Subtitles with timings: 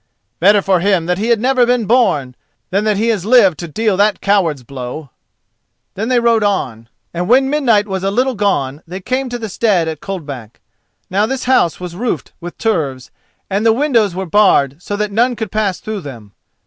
[0.39, 2.33] Better for him that he had never been born
[2.71, 5.11] than that he has lived to deal that coward's blow!"
[5.93, 9.37] Then they rode on, and when midnight was a little while gone they came to
[9.37, 10.59] the stead at Coldback.
[11.11, 13.11] Now this house was roofed with turves,
[13.47, 16.31] and the windows were barred so that none could pass through them.